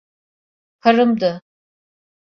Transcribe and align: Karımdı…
Karımdı… 0.79 1.41